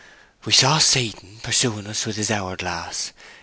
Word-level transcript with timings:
"We 0.45 0.51
saw 0.51 0.79
Satan 0.79 1.39
pursuing 1.43 1.85
us 1.85 2.07
with 2.07 2.15
his 2.15 2.31
hour 2.31 2.55
glass. 2.55 3.11